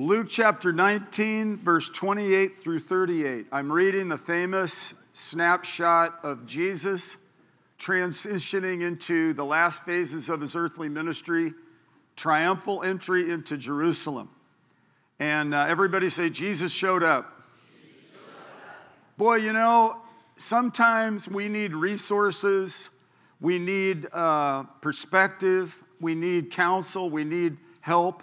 [0.00, 3.44] Luke chapter 19, verse 28 through 38.
[3.52, 7.18] I'm reading the famous snapshot of Jesus
[7.78, 11.52] transitioning into the last phases of his earthly ministry,
[12.16, 14.30] triumphal entry into Jerusalem.
[15.18, 17.38] And uh, everybody say, Jesus showed up.
[19.18, 20.00] Boy, you know,
[20.38, 22.88] sometimes we need resources,
[23.38, 28.22] we need uh, perspective, we need counsel, we need help.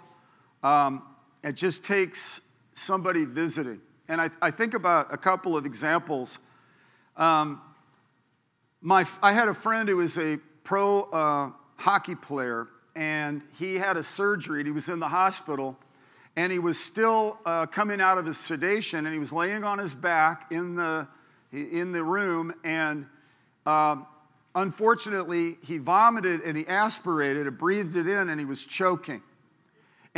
[0.64, 1.04] Um,
[1.48, 2.42] it just takes
[2.74, 3.80] somebody visiting.
[4.06, 6.40] And I, I think about a couple of examples.
[7.16, 7.62] Um,
[8.82, 13.96] my, I had a friend who was a pro uh, hockey player, and he had
[13.96, 15.78] a surgery, and he was in the hospital,
[16.36, 19.78] and he was still uh, coming out of his sedation, and he was laying on
[19.78, 21.08] his back in the,
[21.50, 23.06] in the room, and
[23.64, 24.06] um,
[24.54, 29.22] unfortunately, he vomited and he aspirated, it breathed it in, and he was choking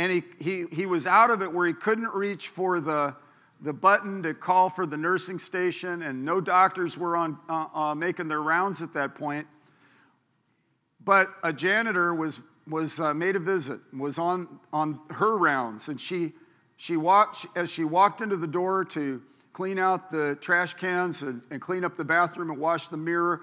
[0.01, 3.15] and he, he, he was out of it where he couldn't reach for the,
[3.61, 7.93] the button to call for the nursing station, and no doctors were on, uh, uh,
[7.93, 9.45] making their rounds at that point.
[11.05, 16.01] But a janitor was, was uh, made a visit, was on, on her rounds, and
[16.01, 16.33] she,
[16.77, 19.21] she walked, as she walked into the door to
[19.53, 23.41] clean out the trash cans and, and clean up the bathroom and wash the mirror,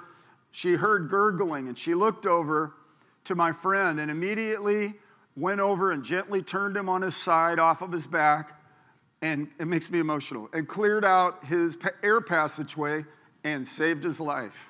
[0.50, 2.74] she heard gurgling, and she looked over
[3.22, 4.94] to my friend, and immediately
[5.38, 8.60] went over and gently turned him on his side off of his back,
[9.22, 13.04] and it makes me emotional, and cleared out his air passageway
[13.44, 14.68] and saved his life.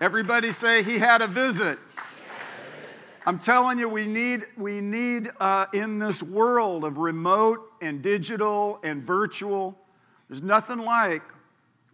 [0.00, 1.78] Everybody say he had a visit.
[3.26, 8.78] I'm telling you, we need, we need uh, in this world of remote and digital
[8.82, 9.78] and virtual,
[10.28, 11.22] there's nothing like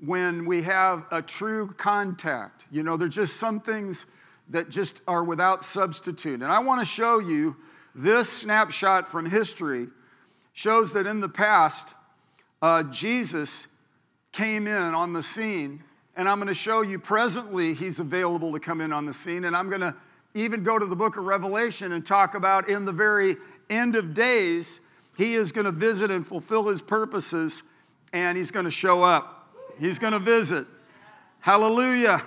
[0.04, 2.66] when we have a true contact.
[2.70, 4.06] You know, there's just some things
[4.50, 6.42] that just are without substitute.
[6.42, 7.56] And I want to show you
[7.94, 9.88] this snapshot from history
[10.52, 11.94] shows that in the past,
[12.62, 13.68] uh, Jesus
[14.32, 15.82] came in on the scene,
[16.16, 19.44] and I'm going to show you presently he's available to come in on the scene,
[19.44, 19.94] and I'm going to
[20.34, 23.36] even go to the book of Revelation and talk about in the very
[23.70, 24.80] end of days,
[25.16, 27.62] he is going to visit and fulfill his purposes,
[28.12, 29.48] and he's going to show up.
[29.78, 30.66] He's going to visit.
[31.40, 32.22] Hallelujah.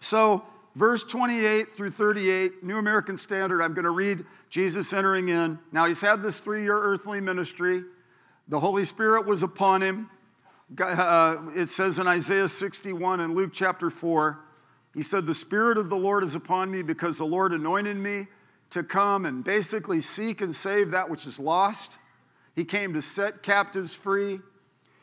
[0.00, 5.58] So, verse 28 through 38, New American Standard, I'm going to read Jesus entering in.
[5.70, 7.84] Now, he's had this three year earthly ministry.
[8.48, 10.10] The Holy Spirit was upon him.
[10.80, 14.40] Uh, it says in Isaiah 61 and Luke chapter 4,
[14.94, 18.26] he said, The Spirit of the Lord is upon me because the Lord anointed me
[18.70, 21.98] to come and basically seek and save that which is lost.
[22.56, 24.40] He came to set captives free.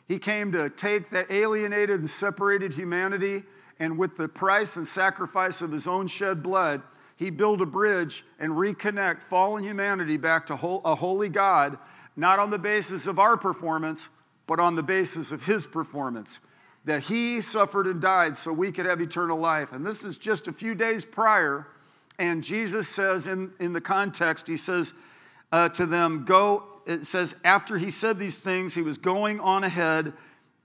[0.08, 3.44] He came to take the alienated and separated humanity
[3.80, 6.82] and with the price and sacrifice of his own shed blood,
[7.16, 11.78] he built a bridge and reconnect fallen humanity back to a holy God,
[12.14, 14.10] not on the basis of our performance,
[14.46, 16.40] but on the basis of his performance.
[16.84, 19.72] That he suffered and died so we could have eternal life.
[19.72, 21.66] And this is just a few days prior.
[22.18, 24.94] And Jesus says, in, in the context, he says
[25.52, 29.64] uh, to them, Go, it says, after he said these things, he was going on
[29.64, 30.12] ahead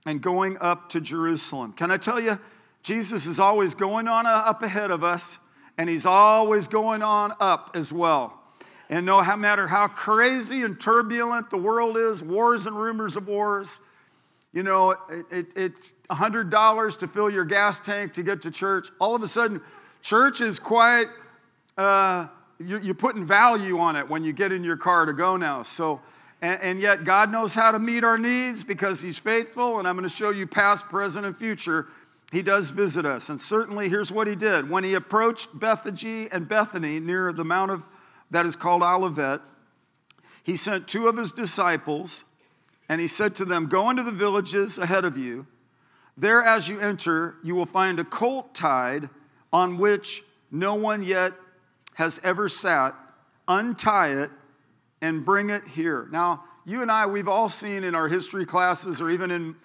[0.06, 1.72] and going up to Jerusalem.
[1.72, 2.38] Can I tell you,
[2.86, 5.40] Jesus is always going on up ahead of us,
[5.76, 8.40] and he's always going on up as well.
[8.88, 13.80] And no matter how crazy and turbulent the world is, wars and rumors of wars,
[14.52, 18.86] you know, it, it, it's $100 to fill your gas tank to get to church.
[19.00, 19.62] All of a sudden,
[20.00, 21.06] church is quite,
[21.76, 22.28] uh,
[22.64, 25.64] you're, you're, putting value on it when you get in your car to go now.
[25.64, 26.00] So,
[26.40, 29.80] and, and yet God knows how to meet our needs because He's faithful.
[29.80, 31.88] And I'm going to show you past, present, and future
[32.32, 33.28] he does visit us.
[33.28, 34.68] And certainly, here's what he did.
[34.68, 37.88] When he approached Bethphage and Bethany near the Mount of
[38.30, 39.40] that is called Olivet,
[40.42, 42.24] he sent two of his disciples
[42.88, 45.46] and he said to them, Go into the villages ahead of you.
[46.16, 49.10] There, as you enter, you will find a colt tied
[49.52, 51.32] on which no one yet
[51.94, 52.94] has ever sat.
[53.48, 54.30] Untie it
[55.00, 56.08] and bring it here.
[56.10, 59.56] Now, you and I, we've all seen in our history classes or even in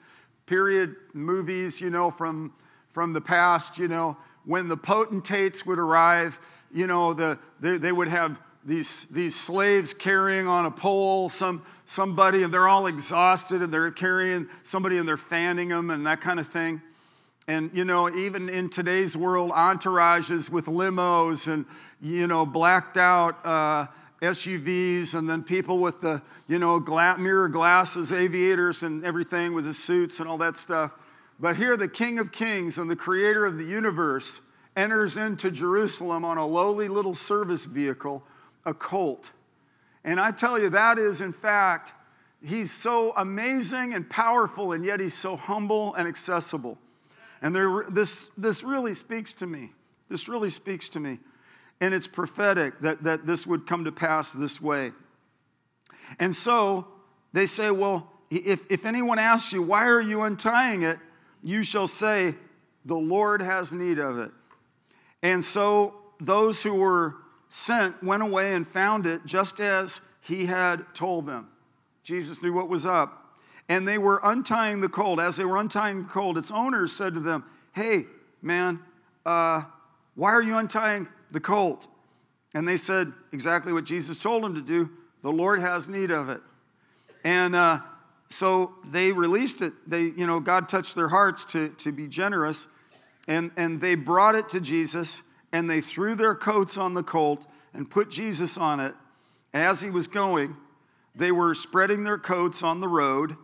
[0.51, 2.51] period movies, you know, from,
[2.89, 6.38] from the past, you know, when the potentates would arrive,
[6.74, 11.63] you know, the, they, they would have these, these slaves carrying on a pole some,
[11.86, 16.19] somebody, and they're all exhausted, and they're carrying somebody, and they're fanning them, and that
[16.19, 16.81] kind of thing.
[17.47, 21.65] And, you know, even in today's world, entourages with limos and,
[22.01, 23.86] you know, blacked out uh,
[24.21, 29.65] SUVs and then people with the, you know, gla- mirror glasses, aviators and everything with
[29.65, 30.94] the suits and all that stuff.
[31.39, 34.41] But here, the King of Kings and the creator of the universe
[34.75, 38.23] enters into Jerusalem on a lowly little service vehicle,
[38.63, 39.31] a colt.
[40.03, 41.94] And I tell you, that is, in fact,
[42.44, 46.77] he's so amazing and powerful, and yet he's so humble and accessible.
[47.41, 49.71] And there, this, this really speaks to me.
[50.09, 51.19] This really speaks to me.
[51.81, 54.94] And it's prophetic that, that this would come to pass this way.
[56.19, 56.88] And so
[57.33, 61.00] they say, well, if, if anyone asks you, why are you untying it?
[61.44, 62.36] You shall say,
[62.86, 64.31] the Lord has need of it.
[65.24, 67.16] And so those who were
[67.50, 71.50] sent went away and found it just as he had told them.
[72.04, 73.18] Jesus knew what was up.
[73.68, 75.19] And they were untying the colt.
[75.19, 77.44] As they were untying the colt, its owners said to them,
[77.74, 78.06] Hey,
[78.42, 78.80] man,
[79.25, 79.63] uh,
[80.16, 81.88] why are you untying the colt?
[82.54, 84.92] And they said exactly what Jesus told them to do.
[85.24, 86.42] The Lord has need of it.
[87.24, 87.80] And uh,
[88.28, 89.74] so they released it.
[89.88, 92.68] They, you know, God touched their hearts to, to be generous.
[93.28, 95.24] And, and they brought it to Jesus
[95.54, 98.95] and they threw their coats on the colt and put Jesus on it.
[99.54, 100.56] And As he was going,
[101.16, 103.36] they were spreading their coats on the road.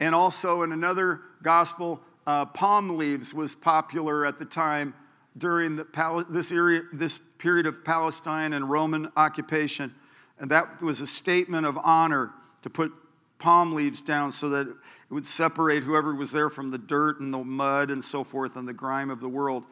[0.00, 4.94] And also, in another gospel, uh, palm leaves was popular at the time
[5.36, 6.52] during the, this,
[6.92, 9.94] this period of Palestine and Roman occupation.
[10.38, 12.32] And that was a statement of honor
[12.62, 12.92] to put
[13.38, 14.76] palm leaves down so that it
[15.10, 18.68] would separate whoever was there from the dirt and the mud and so forth and
[18.68, 19.64] the grime of the world.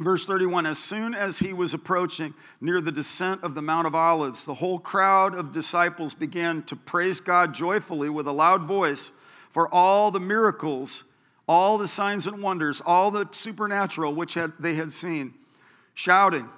[0.00, 3.94] Verse 31 As soon as he was approaching near the descent of the Mount of
[3.94, 9.12] Olives, the whole crowd of disciples began to praise God joyfully with a loud voice
[9.50, 11.04] for all the miracles,
[11.52, 15.34] all the signs and wonders, all the supernatural which had, they had seen,
[15.92, 16.48] shouting,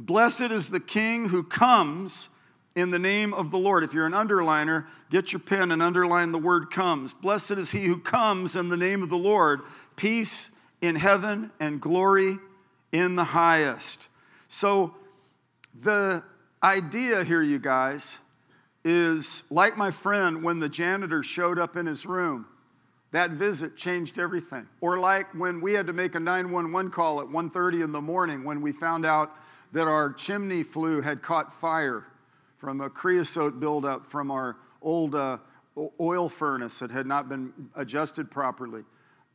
[0.00, 2.30] Blessed is the King who comes
[2.74, 3.84] in the name of the Lord.
[3.84, 7.12] If you're an underliner, get your pen and underline the word comes.
[7.12, 9.60] Blessed is he who comes in the name of the Lord.
[9.94, 10.50] Peace
[10.80, 12.38] in heaven and glory
[12.92, 14.08] in the highest.
[14.48, 14.94] So,
[15.78, 16.24] the
[16.62, 18.18] idea here, you guys,
[18.84, 22.46] is like my friend when the janitor showed up in his room.
[23.14, 24.66] That visit changed everything.
[24.80, 28.42] Or like when we had to make a 911 call at 1:30 in the morning
[28.42, 29.30] when we found out
[29.70, 32.08] that our chimney flue had caught fire
[32.56, 35.38] from a creosote buildup from our old uh,
[36.00, 38.82] oil furnace that had not been adjusted properly.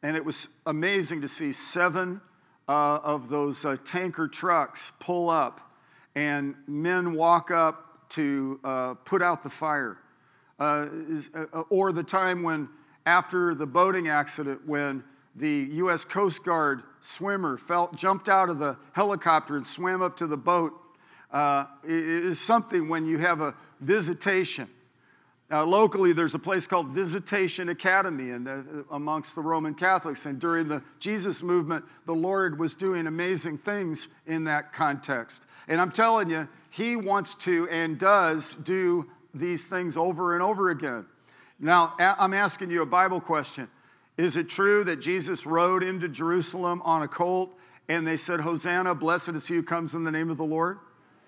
[0.04, 2.20] And it was amazing to see seven
[2.68, 5.72] uh, of those uh, tanker trucks pull up
[6.16, 10.00] and men walk up to uh, put out the fire.
[10.60, 10.86] Uh,
[11.34, 12.68] uh, or the time when,
[13.10, 15.04] after the boating accident, when
[15.36, 16.06] the U.S.
[16.06, 20.74] Coast Guard swimmer felt, jumped out of the helicopter and swam up to the boat
[21.84, 24.68] is something when you have a visitation
[25.52, 30.28] uh, locally, there's a place called Visitation Academy and amongst the Roman Catholics.
[30.28, 35.48] And during the Jesus movement, the Lord was doing amazing things in that context.
[35.68, 40.70] And I'm telling you, He wants to and does do these things over and over
[40.70, 41.08] again.
[41.60, 43.68] Now, I'm asking you a Bible question.
[44.18, 47.56] Is it true that Jesus rode into Jerusalem on a colt
[47.88, 50.80] and they said, Hosanna, blessed is he who comes in the name of the Lord?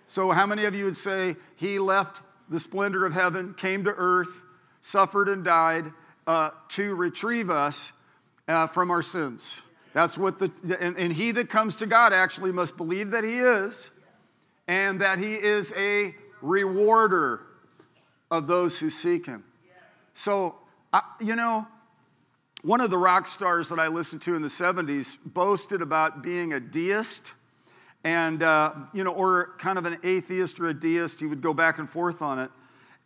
[0.06, 3.92] So, how many of you would say he left the splendor of heaven, came to
[3.92, 4.44] earth,
[4.82, 5.92] suffered and died
[6.28, 7.94] uh, to retrieve us
[8.48, 9.62] uh, from our sins.
[9.94, 13.40] That's what the, and, and he that comes to God actually must believe that he
[13.40, 13.92] is
[14.68, 17.42] and that he is a rewarder
[18.30, 19.46] of those who seek him.
[20.14, 20.56] So,
[20.92, 21.68] I, you know,
[22.64, 26.54] one of the rock stars that I listened to in the 70s boasted about being
[26.54, 27.34] a deist
[28.04, 31.20] and uh, you know, or kind of an atheist or a deist.
[31.20, 32.52] He would go back and forth on it.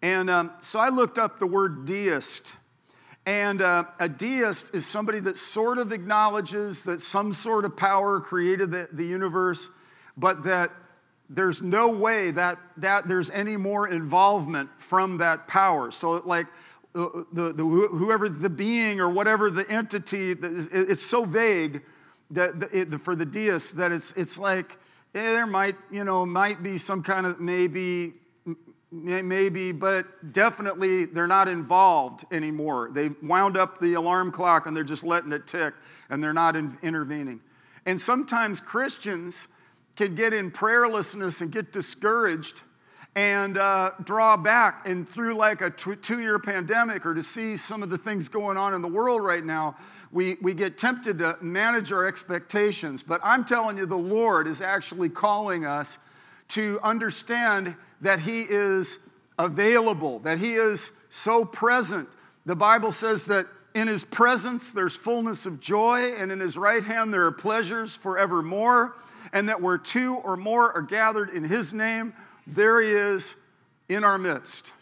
[0.01, 2.57] And um, so I looked up the word deist.
[3.25, 8.19] And uh, a deist is somebody that sort of acknowledges that some sort of power
[8.19, 9.71] created the, the universe,
[10.15, 10.71] but that
[11.27, 15.89] there's no way that, that there's any more involvement from that power.
[15.89, 16.45] So, like,
[16.95, 21.83] the, the, whoever the being or whatever the entity, it's so vague
[22.31, 24.77] that it, for the deist that it's, it's like
[25.15, 28.15] yeah, there might, you know, might be some kind of maybe,
[28.91, 32.89] maybe, but definitely they're not involved anymore.
[32.91, 35.73] They wound up the alarm clock and they're just letting it tick
[36.09, 37.39] and they're not in, intervening.
[37.85, 39.47] And sometimes Christians
[39.95, 42.63] can get in prayerlessness and get discouraged
[43.15, 44.85] and uh, draw back.
[44.85, 48.57] And through like a two year pandemic or to see some of the things going
[48.57, 49.75] on in the world right now,
[50.11, 53.03] we, we get tempted to manage our expectations.
[53.03, 55.97] But I'm telling you, the Lord is actually calling us
[56.49, 58.99] to understand that He is
[59.39, 62.07] available, that He is so present.
[62.45, 66.83] The Bible says that in His presence there's fullness of joy, and in His right
[66.83, 68.95] hand there are pleasures forevermore,
[69.33, 72.13] and that where two or more are gathered in His name,
[72.47, 73.35] there He is
[73.89, 74.73] in our midst.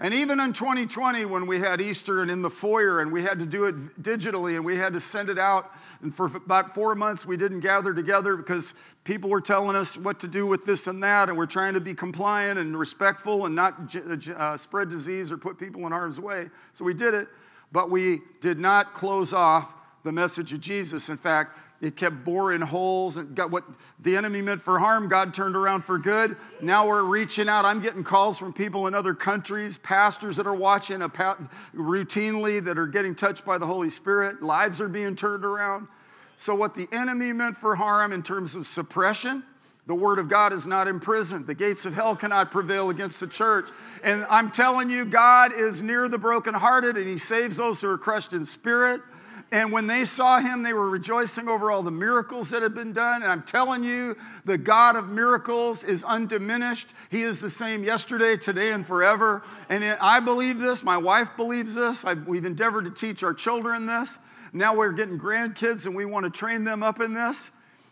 [0.00, 3.40] And even in 2020, when we had Easter and in the foyer, and we had
[3.40, 5.72] to do it digitally, and we had to send it out,
[6.02, 10.20] and for about four months, we didn't gather together because people were telling us what
[10.20, 13.56] to do with this and that, and we're trying to be compliant and respectful and
[13.56, 13.92] not
[14.36, 16.48] uh, spread disease or put people in harm's way.
[16.74, 17.26] So we did it,
[17.72, 19.74] but we did not close off
[20.04, 21.08] the message of Jesus.
[21.08, 23.64] In fact, it kept boring holes and got what
[24.00, 26.36] the enemy meant for harm, God turned around for good.
[26.60, 27.64] Now we're reaching out.
[27.64, 32.88] I'm getting calls from people in other countries, pastors that are watching routinely that are
[32.88, 34.42] getting touched by the Holy Spirit.
[34.42, 35.86] Lives are being turned around.
[36.34, 39.44] So, what the enemy meant for harm in terms of suppression,
[39.86, 41.46] the word of God is not imprisoned.
[41.46, 43.70] The gates of hell cannot prevail against the church.
[44.04, 47.98] And I'm telling you, God is near the brokenhearted and he saves those who are
[47.98, 49.00] crushed in spirit.
[49.50, 52.92] And when they saw him, they were rejoicing over all the miracles that had been
[52.92, 53.22] done.
[53.22, 54.14] And I'm telling you,
[54.44, 56.92] the God of miracles is undiminished.
[57.10, 59.42] He is the same yesterday, today, and forever.
[59.70, 60.82] And I believe this.
[60.82, 62.04] My wife believes this.
[62.04, 64.18] I, we've endeavored to teach our children this.
[64.52, 67.50] Now we're getting grandkids and we want to train them up in this.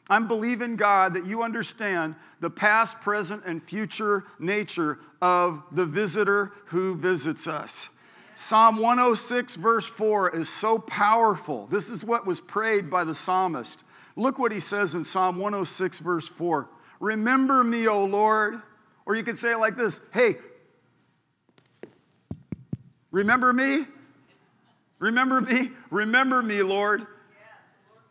[0.08, 6.52] I'm believing God that you understand the past, present, and future nature of the visitor
[6.66, 7.88] who visits us.
[8.38, 11.64] Psalm 106, verse 4 is so powerful.
[11.68, 13.82] This is what was prayed by the psalmist.
[14.14, 16.68] Look what he says in Psalm 106, verse 4
[17.00, 18.60] Remember me, O Lord.
[19.06, 20.36] Or you could say it like this Hey,
[23.10, 23.86] remember me?
[24.98, 25.70] Remember me?
[25.90, 27.06] Remember me, Lord,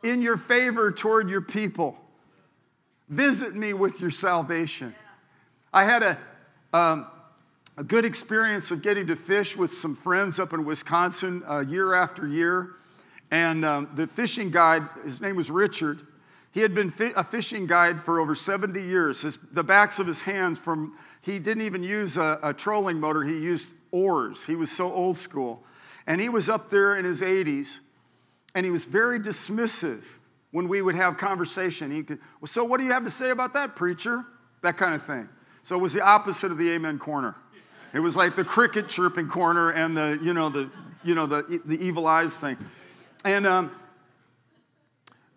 [0.02, 2.00] in your favor toward your people.
[3.10, 4.96] Visit me with your salvation.
[5.72, 6.18] I had a,
[6.74, 7.06] um,
[7.78, 11.94] a good experience of getting to fish with some friends up in Wisconsin uh, year
[11.94, 12.76] after year.
[13.32, 16.02] And um, the fishing guide, his name was Richard.
[16.52, 19.24] He had been fi- a fishing guide for over 70 years.
[19.24, 23.24] His, the backs of his hands, from he didn't even use a, a trolling motor,
[23.24, 24.46] he used oars.
[24.46, 25.64] He was so old school.
[26.08, 27.80] And he was up there in his 80s,
[28.54, 30.18] and he was very dismissive
[30.52, 31.92] when we would have conversation.
[31.92, 34.24] He could, well, so what do you have to say about that, preacher?
[34.62, 35.28] That kind of thing.
[35.64, 37.36] So it was the opposite of the amen corner.
[37.96, 40.70] It was like the cricket chirping corner and the, you know, the,
[41.06, 42.58] you know, the, the evil eyes thing.
[43.24, 43.72] And, um,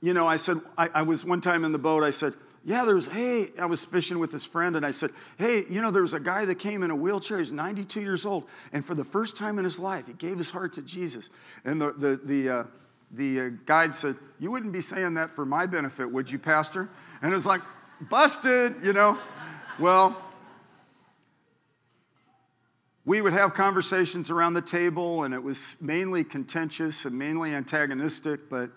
[0.01, 2.35] you know, I said, I, I was one time in the boat, I said,
[2.65, 5.93] yeah, there's, hey, I was fishing with this friend and I said, hey, you know,
[5.93, 7.39] there was a guy that came in a wheelchair.
[7.39, 8.43] He's 92 years old.
[8.73, 11.31] And for the first time in his life, he gave his heart to Jesus.
[11.65, 12.65] And the, the, the, uh,
[13.13, 16.89] the uh, guide said, you wouldn't be saying that for my benefit, would you, Pastor?
[17.23, 17.61] And it was like,
[18.11, 19.17] busted, you know.
[19.79, 20.21] Well,
[23.09, 28.51] we would have conversations around the table, and it was mainly contentious and mainly antagonistic,
[28.51, 28.69] but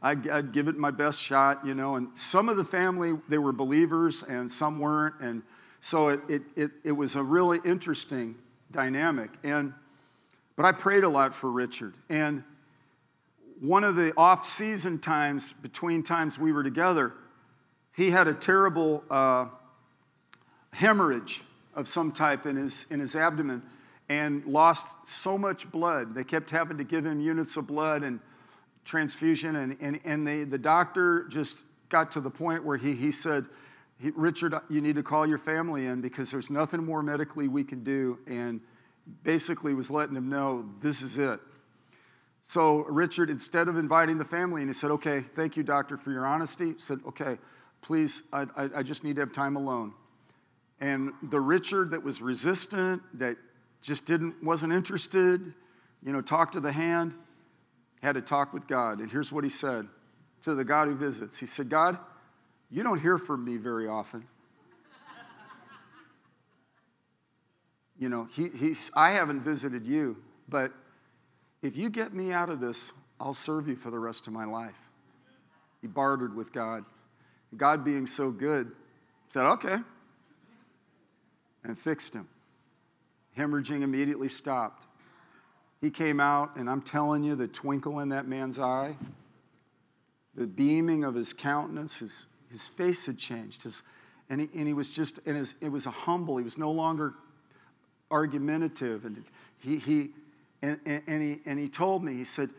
[0.00, 1.96] I'd, I'd, give it my best shot, you know.
[1.96, 5.16] And some of the family, they were believers, and some weren't.
[5.20, 5.42] And
[5.80, 8.36] so it, it, it, it was a really interesting
[8.70, 9.30] dynamic.
[9.42, 9.74] And,
[10.54, 11.94] but I prayed a lot for Richard.
[12.08, 12.44] And
[13.58, 17.12] one of the off season times, between times we were together,
[17.96, 19.46] he had a terrible uh,
[20.74, 21.42] hemorrhage
[21.74, 23.64] of some type in his, in his abdomen
[24.10, 26.14] and lost so much blood.
[26.14, 28.20] They kept having to give him units of blood and
[28.84, 33.12] transfusion, and, and, and they, the doctor just got to the point where he, he
[33.12, 33.46] said,
[34.14, 37.84] Richard, you need to call your family in because there's nothing more medically we can
[37.84, 38.18] do.
[38.26, 38.60] And
[39.22, 41.40] basically was letting him know this is it.
[42.40, 46.10] So Richard, instead of inviting the family, and he said, okay, thank you, doctor, for
[46.10, 47.38] your honesty, said, okay,
[47.82, 49.92] please, I, I, I just need to have time alone.
[50.80, 53.36] And the Richard that was resistant, that
[53.80, 55.54] just didn't, wasn't interested,
[56.02, 57.14] you know, talked to the hand,
[58.02, 59.00] had to talk with God.
[59.00, 59.88] And here's what he said
[60.42, 61.98] to the God who visits He said, God,
[62.70, 64.26] you don't hear from me very often.
[67.98, 70.16] you know, he, he's, I haven't visited you,
[70.48, 70.72] but
[71.62, 74.44] if you get me out of this, I'll serve you for the rest of my
[74.44, 74.78] life.
[75.82, 76.84] He bartered with God.
[77.56, 78.72] God, being so good,
[79.28, 79.78] said, okay,
[81.64, 82.28] and fixed him.
[83.36, 84.86] Hemorrhaging immediately stopped.
[85.80, 88.96] He came out, and I'm telling you, the twinkle in that man's eye,
[90.34, 93.62] the beaming of his countenance, his, his face had changed.
[93.62, 93.82] His,
[94.28, 96.70] and, he, and he was just, and his, it was a humble, he was no
[96.70, 97.14] longer
[98.10, 99.04] argumentative.
[99.06, 99.24] And
[99.58, 100.10] he, he,
[100.62, 102.50] and, and, and, he, and he told me, he said,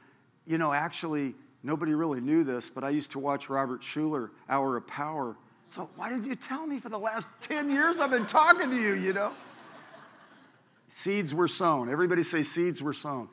[0.47, 4.77] You know, actually, nobody really knew this, but I used to watch Robert Schuller, Hour
[4.77, 5.35] of Power.
[5.69, 8.75] So why did you tell me for the last 10 years I've been talking to
[8.75, 9.31] you, you know?
[10.93, 11.89] Seeds were sown.
[11.89, 13.29] Everybody say, seeds were sown.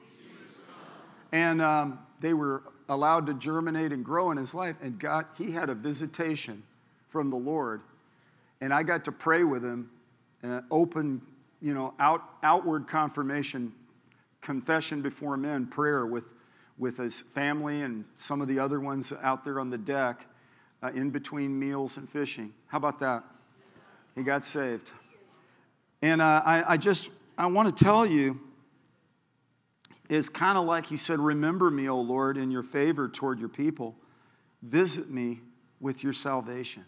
[1.32, 4.76] And um, they were allowed to germinate and grow in his life.
[4.80, 6.62] And God, he had a visitation
[7.08, 7.80] from the Lord.
[8.60, 9.90] And I got to pray with him,
[10.44, 11.20] uh, open
[11.60, 13.72] you know, out, outward confirmation,
[14.40, 16.34] confession before men, prayer with,
[16.78, 20.26] with his family and some of the other ones out there on the deck
[20.80, 22.54] uh, in between meals and fishing.
[22.68, 23.24] How about that?
[24.14, 24.92] He got saved.
[26.00, 28.40] And uh, I, I just, I want to tell you,
[30.08, 33.48] is kind of like he said, Remember me, O Lord, in your favor toward your
[33.48, 33.94] people.
[34.62, 35.40] Visit me
[35.80, 36.84] with your salvation.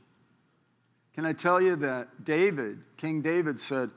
[1.14, 3.90] Can I tell you that David, King David said,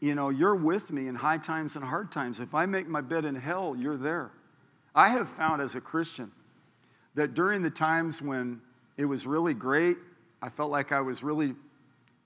[0.00, 2.38] You know, you're with me in high times and hard times.
[2.38, 4.30] If I make my bed in hell, you're there.
[4.94, 6.30] I have found as a Christian
[7.14, 8.60] that during the times when
[8.96, 9.96] it was really great,
[10.40, 11.54] I felt like I was really,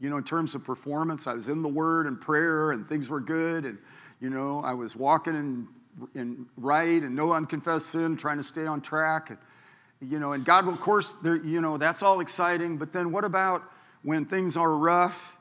[0.01, 3.09] you know, in terms of performance, I was in the Word and prayer and things
[3.09, 3.65] were good.
[3.65, 3.79] And,
[4.21, 5.69] you know, I was walking in,
[6.15, 9.31] in right and no unconfessed sin, trying to stay on track.
[9.31, 9.39] And,
[10.01, 12.77] you know, and God, of course, there, you know, that's all exciting.
[12.77, 13.63] But then what about
[14.03, 15.39] when things are rough,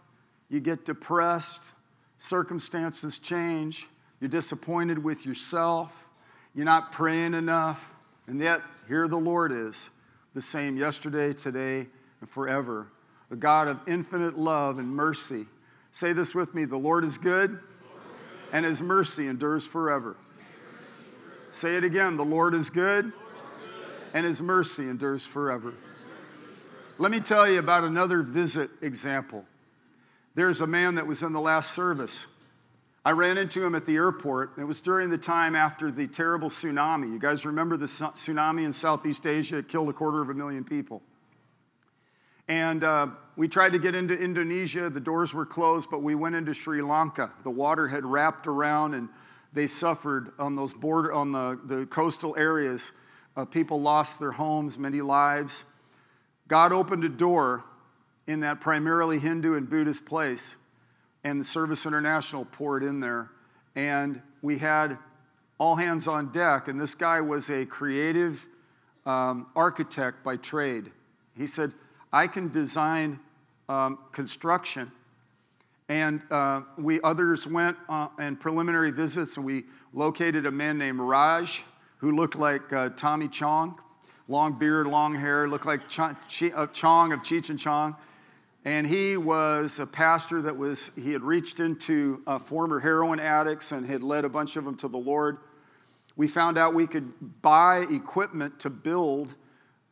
[0.50, 1.76] you get depressed,
[2.18, 3.88] circumstances change,
[4.20, 6.10] you're disappointed with yourself,
[6.54, 7.94] you're not praying enough,
[8.28, 9.90] and yet here the Lord is,
[10.34, 11.88] the same yesterday, today,
[12.22, 12.88] and forever.
[13.29, 15.46] The God of infinite love and mercy.
[15.91, 17.60] Say this with me the Lord is good,
[18.51, 20.15] and his mercy endures forever.
[21.50, 23.13] Say it again the Lord is good,
[24.13, 25.74] and his mercy endures forever.
[26.98, 29.46] Let me tell you about another visit example.
[30.36, 32.27] There's a man that was in the last service.
[33.05, 34.51] I ran into him at the airport.
[34.58, 37.12] It was during the time after the terrible tsunami.
[37.12, 39.58] You guys remember the tsunami in Southeast Asia?
[39.58, 41.01] It killed a quarter of a million people.
[42.48, 44.90] And uh, we tried to get into Indonesia.
[44.90, 47.32] The doors were closed, but we went into Sri Lanka.
[47.44, 49.10] The water had wrapped around, and
[49.52, 52.92] they suffered on those border on the, the coastal areas.
[53.36, 55.66] Uh, people lost their homes, many lives.
[56.48, 57.64] God opened a door
[58.28, 60.58] in that primarily Hindu and Buddhist place,
[61.24, 63.32] and the Service International poured in there.
[63.75, 65.00] And we had
[65.58, 68.46] all hands on deck, and this guy was a creative
[69.06, 70.91] um, architect by trade.
[71.36, 71.74] He said,
[72.15, 73.19] I can design
[73.67, 74.89] um, construction.
[75.89, 80.99] And uh, we others went uh, in preliminary visits, and we located a man named
[80.99, 81.65] Raj
[81.97, 83.80] who looked like uh, Tommy Chong
[84.28, 86.15] long beard, long hair, looked like Chong,
[86.56, 87.95] uh, Chong of Cheech and Chong.
[88.63, 93.71] And he was a pastor that was, he had reached into uh, former heroin addicts
[93.71, 95.38] and had led a bunch of them to the Lord.
[96.15, 99.36] We found out we could buy equipment to build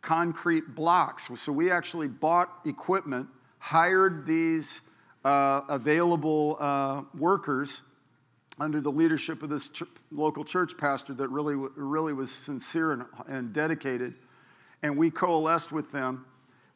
[0.03, 1.29] concrete blocks.
[1.35, 4.81] So we actually bought equipment, hired these
[5.25, 7.81] uh, available uh, workers
[8.59, 13.05] under the leadership of this ch- local church pastor that really, really was sincere and,
[13.27, 14.13] and dedicated
[14.83, 16.25] and we coalesced with them.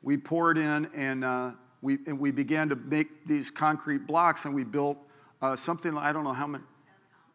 [0.02, 4.56] We poured in and, uh, we, and we began to make these concrete blocks, and
[4.56, 4.98] we built
[5.42, 6.64] uh, something, I don't know how many,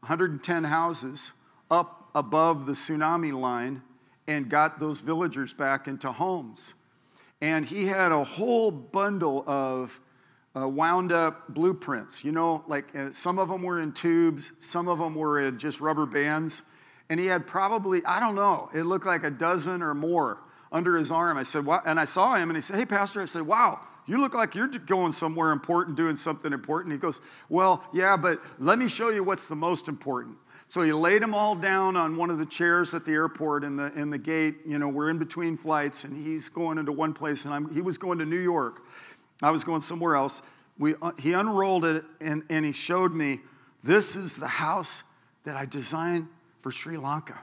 [0.01, 1.35] 110 houses
[1.71, 3.83] up above the tsunami line
[4.27, 6.75] and got those villagers back into homes.
[7.41, 10.01] And he had a whole bundle of
[10.57, 12.25] uh, wound up blueprints.
[12.25, 15.59] You know, like uh, some of them were in tubes, some of them were in
[15.59, 16.63] just rubber bands.
[17.09, 20.39] And he had probably, I don't know, it looked like a dozen or more
[20.71, 21.37] under his arm.
[21.37, 24.21] I said, And I saw him and he said, Hey, Pastor, I said, Wow, you
[24.21, 26.93] look like you're going somewhere important, doing something important.
[26.93, 30.37] He goes, Well, yeah, but let me show you what's the most important.
[30.73, 33.77] So he laid them all down on one of the chairs at the airport in
[33.77, 34.61] the, in the gate.
[34.65, 37.83] You know, we're in between flights, and he's going into one place, and I'm, he
[37.83, 38.81] was going to New York.
[39.43, 40.41] I was going somewhere else.
[40.79, 43.41] We, uh, he unrolled it, and, and he showed me
[43.85, 45.03] this is the house
[45.45, 46.29] that I designed
[46.63, 47.39] for Sri Lanka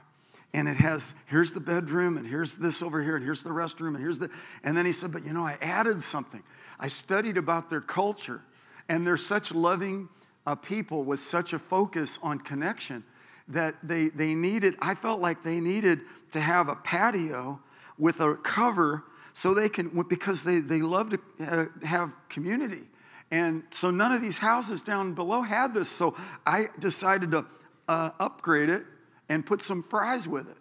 [0.52, 3.94] and it has here's the bedroom and here's this over here and here's the restroom
[3.94, 4.28] and here's the
[4.64, 6.42] and then he said but you know i added something
[6.80, 8.40] i studied about their culture
[8.88, 10.08] and they're such loving
[10.48, 13.04] uh, people with such a focus on connection
[13.50, 16.00] that they they needed i felt like they needed
[16.32, 17.60] to have a patio
[17.98, 22.84] with a cover so they can because they they love to uh, have community
[23.30, 27.44] and so none of these houses down below had this so i decided to
[27.90, 28.84] uh, upgrade it
[29.28, 30.56] and put some fries with it.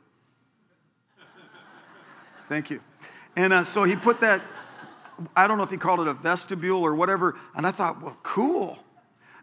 [2.48, 2.82] Thank you.
[3.36, 4.42] And uh, so he put that,
[5.36, 7.36] I don't know if he called it a vestibule or whatever.
[7.56, 8.80] And I thought, well, cool.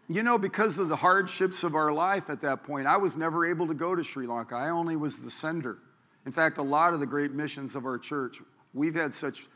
[0.09, 3.45] You know, because of the hardships of our life at that point, I was never
[3.45, 4.55] able to go to Sri Lanka.
[4.55, 5.79] I only was the sender.
[6.25, 8.37] In fact, a lot of the great missions of our church,
[8.73, 9.47] we've had such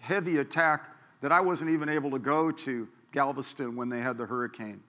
[0.00, 4.26] heavy attack that I wasn't even able to go to Galveston when they had the
[4.26, 4.82] hurricane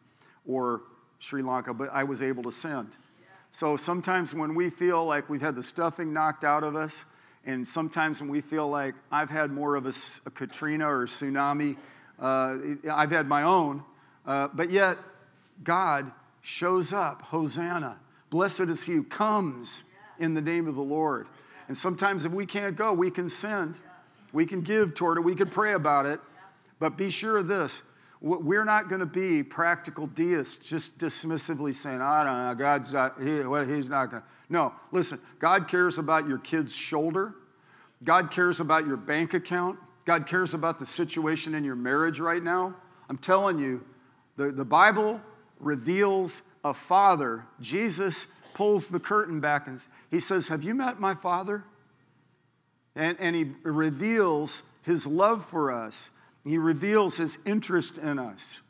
[0.48, 0.82] or
[1.20, 2.98] Sri Lanka, but I was able to send.
[3.52, 7.06] So sometimes when we feel like we've had the stuffing knocked out of us,
[7.46, 9.94] and sometimes when we feel like I've had more of a,
[10.26, 11.78] a Katrina or a tsunami,
[12.20, 12.58] uh,
[12.92, 13.84] I've had my own,
[14.26, 14.98] uh, but yet
[15.64, 16.12] God
[16.42, 17.22] shows up.
[17.24, 17.98] Hosanna.
[18.30, 19.84] Blessed is he who comes
[20.20, 21.28] in the name of the Lord.
[21.68, 23.80] And sometimes if we can't go, we can send.
[24.34, 25.22] We can give toward it.
[25.22, 26.20] We can pray about it.
[26.80, 27.84] But be sure of this
[28.26, 33.22] we're not going to be practical deists just dismissively saying, I don't know, God's not,
[33.22, 34.28] he, well, he's not going to.
[34.50, 37.36] No, listen, God cares about your kid's shoulder.
[38.04, 39.78] God cares about your bank account.
[40.06, 42.76] God cares about the situation in your marriage right now.
[43.10, 43.84] I'm telling you,
[44.38, 45.22] the, the Bible
[45.60, 47.46] reveals a father.
[47.60, 51.64] Jesus pulls the curtain back and he says, Have you met my father?
[52.96, 56.12] And, and he reveals his love for us
[56.46, 58.62] he reveals his interest in us.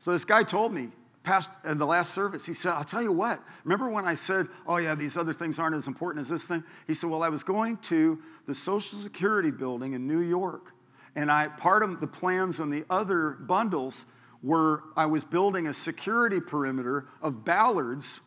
[0.00, 0.88] So this guy told me,
[1.22, 4.48] past in the last service, he said, I'll tell you what, remember when I said,
[4.66, 6.64] oh yeah, these other things aren't as important as this thing?
[6.88, 10.74] He said, well, I was going to the Social Security building in New York,
[11.14, 14.04] and I part of the plans on the other bundles
[14.42, 18.20] were I was building a security perimeter of bollards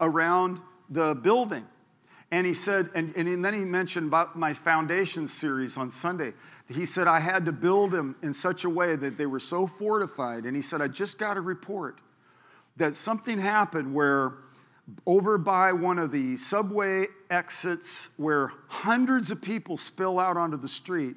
[0.00, 1.66] around the building.
[2.30, 6.32] And he said, and, and then he mentioned about my foundation series on Sunday.
[6.68, 9.66] He said, I had to build them in such a way that they were so
[9.66, 10.44] fortified.
[10.44, 12.00] And he said, I just got a report
[12.76, 14.34] that something happened where
[15.06, 20.68] over by one of the subway exits where hundreds of people spill out onto the
[20.68, 21.16] street,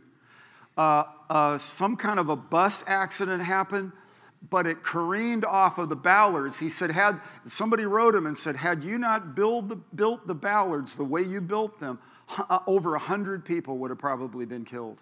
[0.77, 3.91] uh, uh, some kind of a bus accident happened,
[4.47, 6.59] but it careened off of the bollards.
[6.59, 10.35] He said, had somebody wrote him and said, had you not build the, built the
[10.35, 11.99] bollards the way you built them,
[12.37, 15.01] uh, over a hundred people would have probably been killed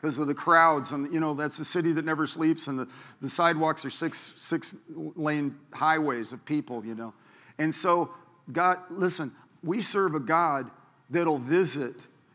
[0.00, 0.92] because of the crowds.
[0.92, 2.88] And, you know, that's a city that never sleeps, and the,
[3.20, 7.14] the sidewalks are six, six lane highways of people, you know.
[7.58, 8.10] And so,
[8.52, 10.70] God, listen, we serve a God
[11.08, 11.94] that'll visit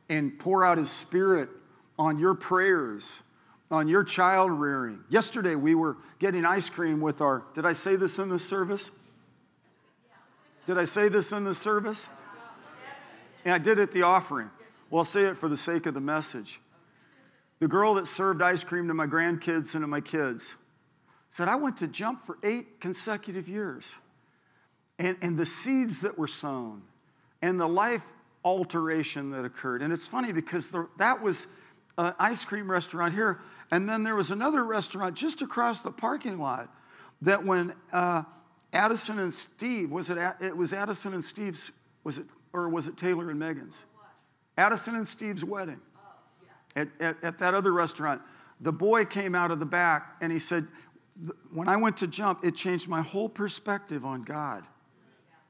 [0.10, 1.50] and pour out his spirit
[2.00, 3.22] on your prayers,
[3.72, 5.00] on your child rearing.
[5.10, 8.92] Yesterday, we were getting ice cream with our, did I say this in the service?
[10.66, 12.10] Did I say this in the service?
[13.46, 14.52] And I did it at the offering.
[14.90, 16.60] Well, I'll say it for the sake of the message.
[17.60, 20.58] The girl that served ice cream to my grandkids and to my kids
[21.30, 23.96] said, I went to jump for eight consecutive years.
[25.00, 26.84] And, and the seeds that were sown
[27.42, 28.12] and the life
[28.44, 29.82] alteration that occurred.
[29.82, 31.48] And it's funny because the, that was
[32.08, 33.40] an ice cream restaurant here.
[33.70, 36.70] And then there was another restaurant just across the parking lot
[37.22, 38.24] that when uh,
[38.74, 41.72] Addison and Steve, was it, it was Addison and Steve's,
[42.04, 43.86] was it, or was it Taylor and Megan's?
[44.58, 45.80] Addison and Steve's wedding
[46.76, 48.22] at, at, at that other restaurant,
[48.60, 50.68] the boy came out of the back and he said,
[51.52, 54.64] When I went to jump, it changed my whole perspective on God.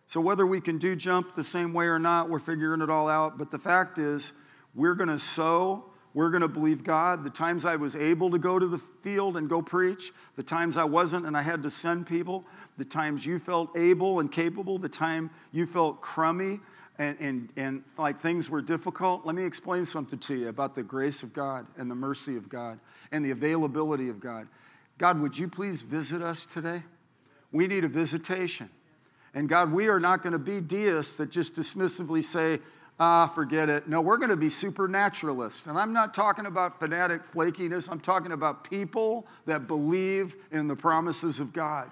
[0.05, 3.07] So, whether we can do jump the same way or not, we're figuring it all
[3.07, 3.37] out.
[3.37, 4.33] But the fact is,
[4.73, 7.24] we're going to sow, we're going to believe God.
[7.24, 10.78] The times I was able to go to the field and go preach, the times
[10.78, 12.45] I wasn't and I had to send people,
[12.78, 16.60] the times you felt able and capable, the time you felt crummy,
[16.97, 20.84] and, and, and like things were difficult, let me explain something to you about the
[20.84, 22.80] grace of God and the mercy of God
[23.12, 24.47] and the availability of God.
[24.97, 26.84] God, would you please visit us today?
[27.52, 28.69] We need a visitation.
[29.34, 32.60] And God, we are not going to be deists that just dismissively say,
[33.01, 33.87] ah, forget it.
[33.89, 35.65] No, we're going to be supernaturalists.
[35.65, 40.75] And I'm not talking about fanatic flakiness, I'm talking about people that believe in the
[40.75, 41.89] promises of God.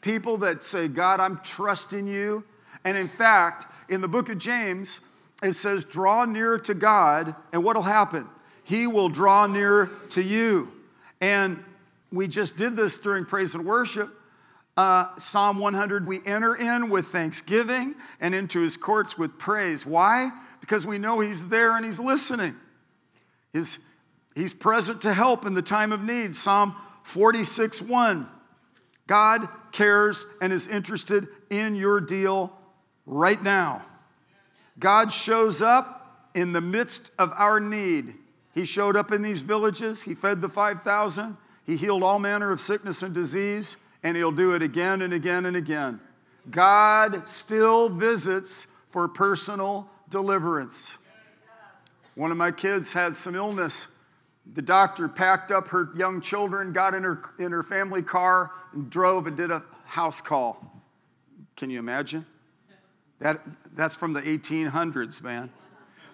[0.00, 2.44] People that say, God, I'm trusting you.
[2.84, 5.00] And in fact, in the book of James,
[5.42, 8.28] it says, Draw near to God, and what'll happen?
[8.62, 10.72] He will draw near to you.
[11.20, 11.64] And
[12.12, 14.14] we just did this during praise and worship.
[14.78, 19.84] Uh, Psalm 100, we enter in with thanksgiving and into his courts with praise.
[19.84, 20.30] Why?
[20.60, 22.54] Because we know he's there and he's listening.
[23.52, 23.80] He's,
[24.36, 26.36] he's present to help in the time of need.
[26.36, 28.28] Psalm 46, 1.
[29.08, 32.56] God cares and is interested in your deal
[33.04, 33.82] right now.
[34.78, 38.14] God shows up in the midst of our need.
[38.54, 41.36] He showed up in these villages, He fed the 5,000,
[41.66, 45.46] He healed all manner of sickness and disease, and He'll do it again and again
[45.46, 46.00] and again.
[46.50, 50.98] God still visits for personal deliverance.
[52.14, 53.88] One of my kids had some illness.
[54.54, 58.90] The doctor packed up her young children, got in her, in her family car, and
[58.90, 60.82] drove and did a house call.
[61.56, 62.24] Can you imagine?
[63.20, 63.40] That,
[63.74, 65.50] that's from the 1800s, man.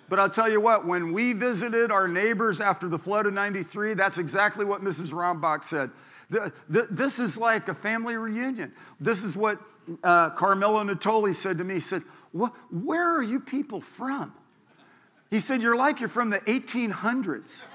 [0.09, 3.95] But I'll tell you what, when we visited our neighbors after the flood of 93,
[3.95, 5.13] that's exactly what Mrs.
[5.13, 5.91] Rombach said.
[6.69, 8.73] This is like a family reunion.
[9.01, 9.59] This is what
[10.03, 11.75] uh, Carmelo Natoli said to me.
[11.75, 14.33] He said, Where are you people from?
[15.31, 17.67] He said, You're like you're from the 1800s.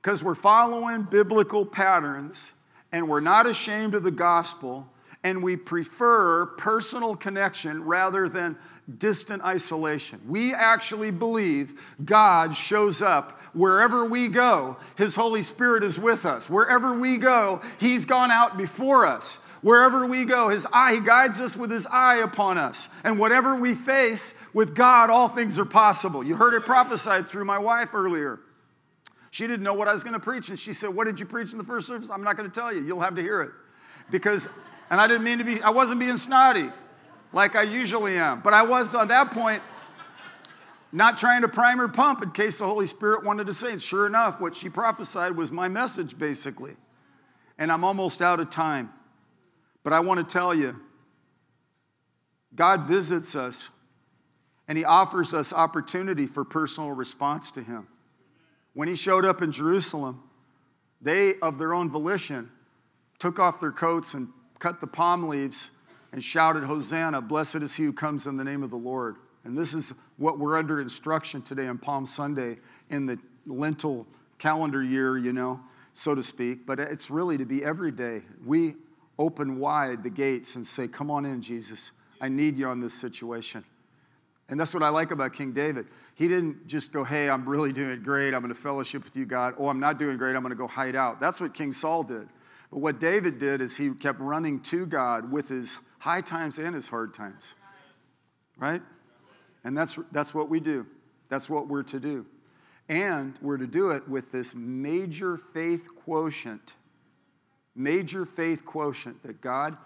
[0.00, 2.54] Because we're following biblical patterns
[2.92, 4.88] and we're not ashamed of the gospel,
[5.26, 8.56] and we prefer personal connection rather than
[8.98, 10.20] distant isolation.
[10.28, 14.76] We actually believe God shows up wherever we go.
[14.96, 16.48] His Holy Spirit is with us.
[16.48, 19.40] Wherever we go, He's gone out before us.
[19.62, 22.88] Wherever we go, His eye, He guides us with His eye upon us.
[23.02, 26.22] And whatever we face with God, all things are possible.
[26.22, 28.38] You heard it prophesied through my wife earlier.
[29.32, 31.26] She didn't know what I was going to preach, and she said, What did you
[31.26, 32.10] preach in the first service?
[32.10, 32.84] I'm not going to tell you.
[32.84, 33.50] You'll have to hear it.
[34.08, 34.48] Because,
[34.90, 36.68] and I didn't mean to be, I wasn't being snotty
[37.32, 38.40] like I usually am.
[38.40, 39.62] But I was at that point
[40.92, 43.82] not trying to prime or pump in case the Holy Spirit wanted to say it.
[43.82, 46.76] Sure enough, what she prophesied was my message, basically.
[47.58, 48.92] And I'm almost out of time.
[49.82, 50.80] But I want to tell you
[52.54, 53.68] God visits us
[54.68, 57.86] and He offers us opportunity for personal response to Him.
[58.72, 60.22] When He showed up in Jerusalem,
[61.00, 62.50] they, of their own volition,
[63.18, 65.70] took off their coats and cut the palm leaves
[66.12, 69.16] and shouted, Hosanna, blessed is he who comes in the name of the Lord.
[69.44, 72.58] And this is what we're under instruction today on Palm Sunday
[72.90, 74.06] in the Lenten
[74.38, 75.60] calendar year, you know,
[75.92, 76.66] so to speak.
[76.66, 78.22] But it's really to be every day.
[78.44, 78.74] We
[79.18, 81.92] open wide the gates and say, Come on in, Jesus.
[82.20, 83.64] I need you on this situation.
[84.48, 85.86] And that's what I like about King David.
[86.14, 88.34] He didn't just go, Hey, I'm really doing great.
[88.34, 89.54] I'm going to fellowship with you, God.
[89.58, 90.34] Oh, I'm not doing great.
[90.34, 91.20] I'm going to go hide out.
[91.20, 92.28] That's what King Saul did.
[92.70, 96.74] But what David did is he kept running to God with his high times and
[96.74, 97.54] his hard times.
[98.58, 98.82] Right?
[99.64, 100.86] And that's, that's what we do.
[101.28, 102.26] That's what we're to do.
[102.88, 106.76] And we're to do it with this major faith quotient.
[107.74, 109.76] Major faith quotient that God,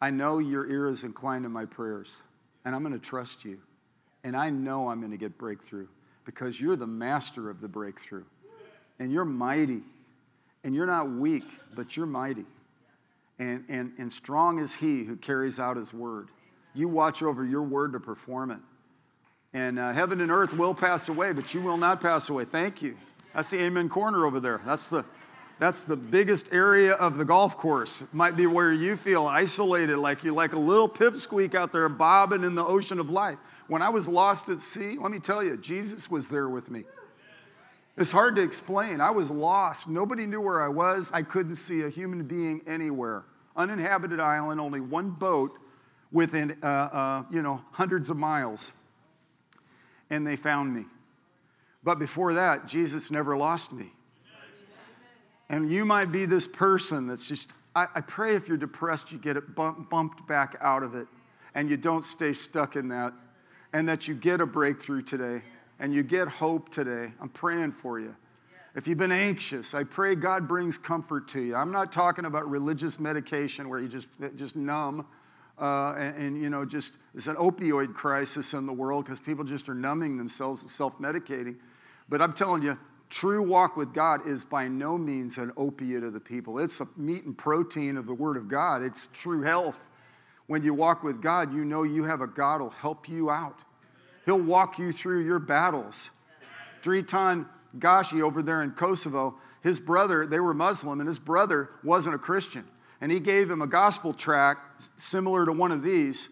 [0.00, 2.22] I know your ear is inclined to my prayers,
[2.64, 3.60] and I'm going to trust you.
[4.22, 5.88] And I know I'm going to get breakthrough
[6.24, 8.24] because you're the master of the breakthrough.
[8.98, 9.82] And you're mighty.
[10.64, 12.46] And you're not weak, but you're mighty
[13.38, 16.28] and, and, and strong is he who carries out his word.
[16.74, 18.58] You watch over your word to perform it.
[19.52, 22.44] And uh, heaven and earth will pass away, but you will not pass away.
[22.44, 22.96] Thank you.
[23.34, 24.60] That's the amen corner over there.
[24.64, 25.04] That's the,
[25.58, 28.02] that's the biggest area of the golf course.
[28.02, 31.88] It might be where you feel isolated, like you're like a little pipsqueak out there
[31.88, 33.38] bobbing in the ocean of life.
[33.68, 36.84] When I was lost at sea, let me tell you, Jesus was there with me.
[37.96, 39.00] It's hard to explain.
[39.00, 39.88] I was lost.
[39.88, 41.12] Nobody knew where I was.
[41.12, 43.24] I couldn't see a human being anywhere.
[43.56, 45.52] Uninhabited island, only one boat
[46.10, 48.72] within, uh, uh, you know, hundreds of miles.
[50.10, 50.86] And they found me.
[51.84, 53.92] But before that, Jesus never lost me.
[55.48, 59.18] And you might be this person that's just, I, I pray if you're depressed, you
[59.18, 61.06] get it bump, bumped back out of it
[61.54, 63.12] and you don't stay stuck in that
[63.72, 65.42] and that you get a breakthrough today
[65.78, 67.12] and you get hope today.
[67.20, 68.14] I'm praying for you.
[68.74, 71.54] If you've been anxious, I pray God brings comfort to you.
[71.54, 75.06] I'm not talking about religious medication where you just, just numb.
[75.56, 79.44] Uh, and, and, you know, just it's an opioid crisis in the world because people
[79.44, 81.54] just are numbing themselves and self medicating.
[82.08, 82.76] But I'm telling you,
[83.08, 86.58] true walk with God is by no means an opiate of the people.
[86.58, 89.90] It's a meat and protein of the Word of God, it's true health.
[90.46, 93.60] When you walk with God, you know you have a God who'll help you out.
[94.24, 96.10] He'll walk you through your battles.
[96.82, 97.46] Dritan
[97.78, 102.18] Gashi over there in Kosovo, his brother, they were Muslim, and his brother wasn't a
[102.18, 102.64] Christian.
[103.00, 106.28] And he gave him a gospel tract similar to one of these.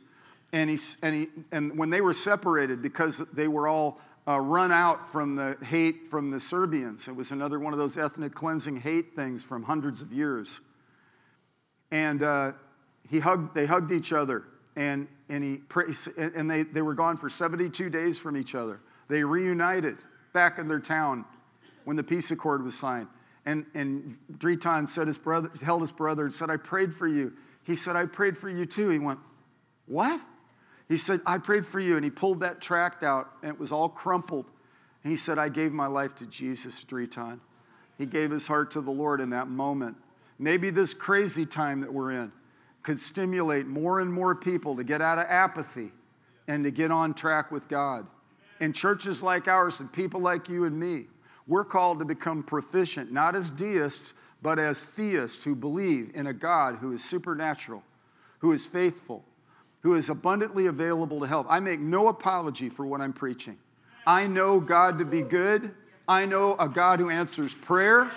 [0.52, 4.70] And, he, and, he, and when they were separated, because they were all uh, run
[4.70, 8.76] out from the hate from the Serbians, it was another one of those ethnic cleansing
[8.76, 10.60] hate things from hundreds of years.
[11.90, 12.52] And uh,
[13.08, 14.44] he hugged, they hugged each other
[14.76, 15.60] and, and, he,
[16.16, 18.80] and they, they were gone for 72 days from each other.
[19.08, 19.98] They reunited
[20.32, 21.24] back in their town
[21.84, 23.08] when the peace accord was signed.
[23.44, 27.32] And, and Dritan said his brother, held his brother and said, I prayed for you.
[27.64, 28.88] He said, I prayed for you too.
[28.88, 29.18] He went,
[29.86, 30.20] What?
[30.88, 31.96] He said, I prayed for you.
[31.96, 34.50] And he pulled that tract out and it was all crumpled.
[35.02, 37.40] And he said, I gave my life to Jesus, Dritan.
[37.98, 39.96] He gave his heart to the Lord in that moment.
[40.38, 42.32] Maybe this crazy time that we're in
[42.82, 45.92] could stimulate more and more people to get out of apathy
[46.48, 48.06] and to get on track with God.
[48.60, 51.06] And churches like ours and people like you and me,
[51.46, 56.32] we're called to become proficient, not as deists, but as theists who believe in a
[56.32, 57.82] God who is supernatural,
[58.40, 59.24] who is faithful,
[59.82, 61.46] who is abundantly available to help.
[61.48, 63.58] I make no apology for what I'm preaching.
[64.06, 65.74] I know God to be good.
[66.08, 68.10] I know a God who answers prayer.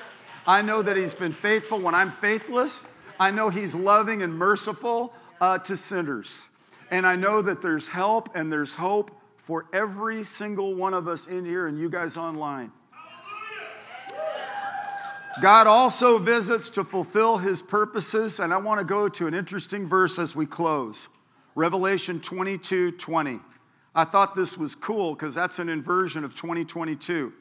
[0.47, 2.85] I know that He's been faithful when I'm faithless.
[3.19, 6.47] I know He's loving and merciful uh, to sinners.
[6.91, 11.27] And I know that there's help and there's hope for every single one of us
[11.27, 12.71] in here and you guys online.
[15.41, 19.87] God also visits to fulfill his purposes, and I want to go to an interesting
[19.87, 21.09] verse as we close
[21.55, 23.39] Revelation 22 20.
[23.93, 27.33] I thought this was cool because that's an inversion of 2022.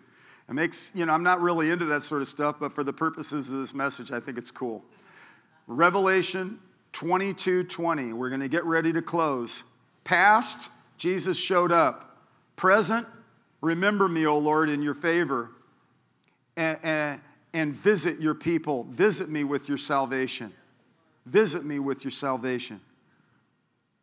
[0.48, 2.92] It makes, you know, I'm not really into that sort of stuff, but for the
[2.92, 4.84] purposes of this message, I think it's cool.
[5.66, 6.58] Revelation
[6.92, 8.12] 22 20.
[8.12, 9.64] We're going to get ready to close.
[10.04, 12.18] Past, Jesus showed up.
[12.56, 13.06] Present,
[13.60, 15.50] remember me, O Lord, in your favor.
[16.56, 17.20] And, and,
[17.52, 18.84] and visit your people.
[18.84, 20.52] Visit me with your salvation.
[21.26, 22.80] Visit me with your salvation.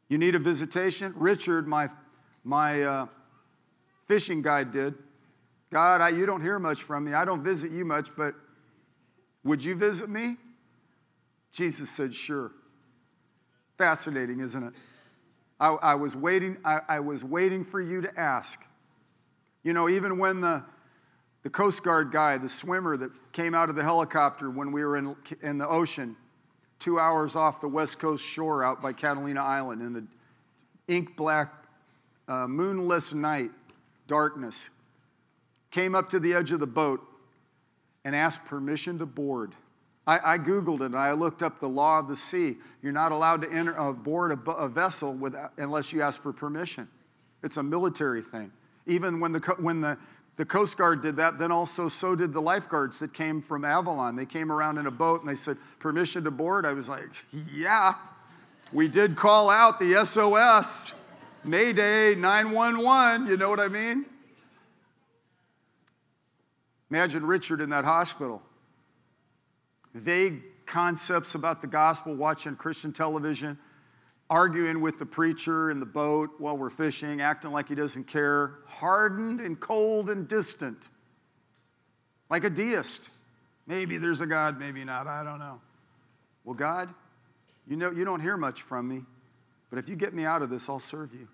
[0.10, 1.14] You need a visitation?
[1.16, 1.90] Richard, my,
[2.44, 3.06] my uh,
[4.08, 4.96] fishing guide, did.
[5.70, 7.14] God, I, you don't hear much from me.
[7.14, 8.36] I don't visit you much, but
[9.46, 10.36] would you visit me?
[11.52, 12.52] Jesus said, Sure.
[13.78, 14.74] Fascinating, isn't it?
[15.60, 18.60] I, I was waiting, I, I was waiting for you to ask.
[19.64, 20.64] You know, even when the,
[21.44, 24.98] the Coast Guard guy, the swimmer that came out of the helicopter when we were
[24.98, 26.16] in, in the ocean,
[26.80, 30.06] two hours off the west coast shore out by Catalina Island in the
[30.88, 31.54] ink black,
[32.28, 33.52] uh, moonless night,
[34.08, 34.70] darkness,
[35.70, 37.02] came up to the edge of the boat
[38.04, 39.54] and asked permission to board.
[40.08, 42.58] I, I, Googled it and I looked up the law of the sea.
[42.82, 46.88] You're not allowed to enter board a, a vessel with, unless you ask for permission.
[47.44, 48.52] It's a military thing.
[48.88, 49.98] Even when the, when the,
[50.38, 54.16] the Coast Guard did that, then also so did the lifeguards that came from Avalon.
[54.16, 56.66] They came around in a boat and they said, permission to board?
[56.66, 57.10] I was like,
[57.54, 57.94] yeah.
[58.74, 60.94] We did call out the SOS,
[61.44, 64.06] Mayday 911, you know what I mean?
[66.90, 68.42] Imagine Richard in that hospital.
[69.94, 73.58] Vague concepts about the gospel, watching Christian television,
[74.30, 78.60] arguing with the preacher in the boat while we're fishing, acting like he doesn't care,
[78.66, 80.88] hardened and cold and distant,
[82.30, 83.12] like a deist.
[83.68, 85.60] Maybe there's a God, maybe not, I don't know.
[86.46, 86.94] Well, God,
[87.68, 89.04] you know you don't hear much from me,
[89.70, 91.28] but if you get me out of this, I'll serve you.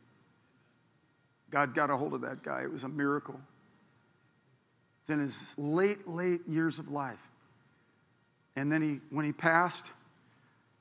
[1.49, 2.63] God got a hold of that guy.
[2.63, 3.39] It was a miracle
[5.01, 7.29] It's in his late, late years of life.
[8.57, 9.93] And then he, when he passed,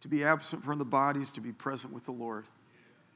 [0.01, 2.47] to be absent from the bodies, to be present with the Lord.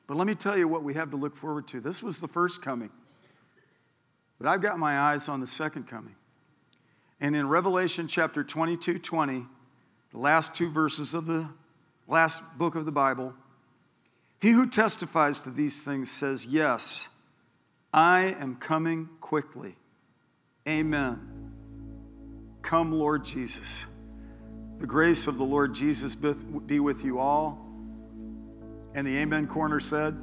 [0.07, 1.81] But let me tell you what we have to look forward to.
[1.81, 2.91] This was the first coming,
[4.39, 6.15] but I've got my eyes on the second coming.
[7.23, 9.47] And in Revelation chapter 22 20,
[10.13, 11.49] the last two verses of the
[12.07, 13.33] last book of the Bible,
[14.43, 17.09] he who testifies to these things says, Yes,
[17.95, 19.77] I am coming quickly.
[20.69, 21.53] Amen.
[22.61, 23.87] Come, Lord Jesus.
[24.81, 27.67] The grace of the Lord Jesus be with you all.
[28.95, 30.17] And the Amen corner said,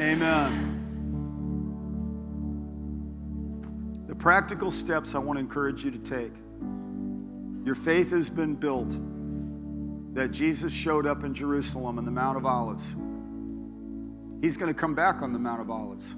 [0.00, 0.76] Amen.
[4.06, 6.32] The practical steps I want to encourage you to take.
[7.64, 8.96] Your faith has been built
[10.14, 12.94] that Jesus showed up in Jerusalem on the Mount of Olives.
[14.40, 16.14] He's going to come back on the Mount of Olives.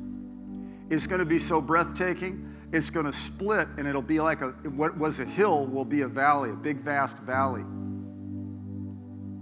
[0.91, 4.49] It's going to be so breathtaking it's going to split and it'll be like a
[4.71, 7.65] what was a hill will be a valley a big vast valley.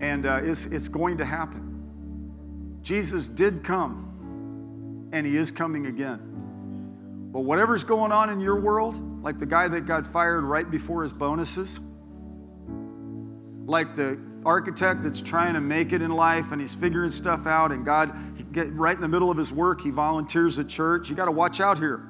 [0.01, 2.79] And uh, it's, it's going to happen.
[2.83, 6.19] Jesus did come and he is coming again.
[7.33, 11.03] But whatever's going on in your world like the guy that got fired right before
[11.03, 11.79] his bonuses
[13.67, 17.71] like the architect that's trying to make it in life and he's figuring stuff out
[17.71, 18.17] and god
[18.53, 21.11] get right in the middle of his work he volunteers at church.
[21.11, 22.10] You got to watch out here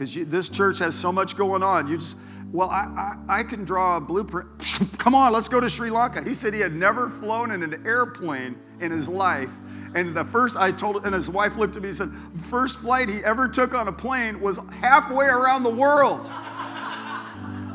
[0.00, 1.86] because this church has so much going on.
[1.86, 2.16] You just,
[2.52, 4.48] well, I, I, I can draw a blueprint.
[4.98, 6.24] Come on, let's go to Sri Lanka.
[6.24, 9.58] He said he had never flown in an airplane in his life.
[9.94, 12.08] And the first I told, and his wife looked at me and said,
[12.48, 16.24] first flight he ever took on a plane was halfway around the world.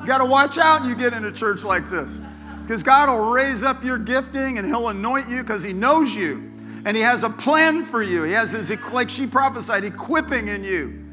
[0.01, 2.19] You got to watch out when you get in a church like this.
[2.63, 6.51] Because God will raise up your gifting and He'll anoint you because He knows you.
[6.85, 8.23] And He has a plan for you.
[8.23, 11.04] He has His, like she prophesied, equipping in you.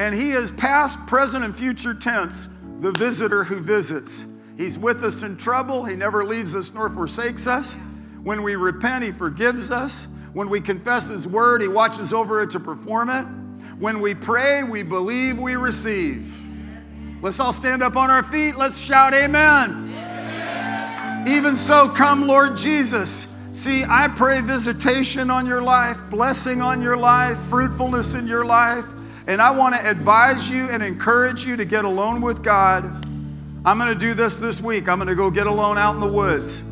[0.00, 2.48] And He is past, present, and future tense,
[2.80, 4.24] the visitor who visits.
[4.56, 5.84] He's with us in trouble.
[5.84, 7.76] He never leaves us nor forsakes us.
[8.22, 10.08] When we repent, He forgives us.
[10.32, 13.24] When we confess His word, He watches over it to perform it.
[13.78, 16.48] When we pray, we believe, we receive.
[17.20, 18.56] Let's all stand up on our feet.
[18.56, 19.92] Let's shout, Amen.
[19.94, 21.28] Amen.
[21.28, 23.26] Even so, come, Lord Jesus.
[23.52, 28.86] See, I pray visitation on your life, blessing on your life, fruitfulness in your life.
[29.30, 32.84] And I want to advise you and encourage you to get alone with God.
[33.64, 34.88] I'm going to do this this week.
[34.88, 36.64] I'm going to go get alone out in the woods.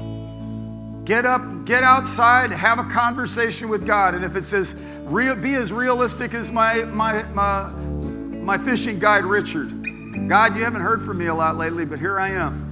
[1.04, 4.16] Get up, get outside, have a conversation with God.
[4.16, 10.28] And if it says, be as realistic as my, my, my, my fishing guide, Richard.
[10.28, 12.68] God, you haven't heard from me a lot lately, but here I am.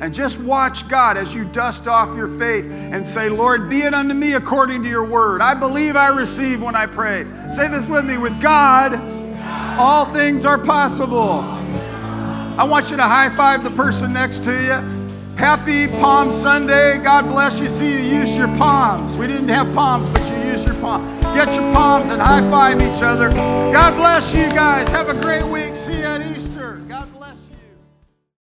[0.00, 3.92] and just watch God as you dust off your faith and say, Lord, be it
[3.92, 5.42] unto me according to your word.
[5.42, 7.24] I believe I receive when I pray.
[7.50, 8.92] Say this with me with God,
[9.78, 11.40] all things are possible.
[12.58, 15.00] I want you to high five the person next to you.
[15.36, 16.98] Happy Palm Sunday.
[16.98, 17.68] God bless you.
[17.68, 19.16] See you use your palms.
[19.16, 21.02] We didn't have palms, but you use your palm.
[21.34, 23.30] Get your palms and high five each other.
[23.30, 24.90] God bless you guys.
[24.90, 25.76] Have a great week.
[25.76, 26.79] See you at Easter.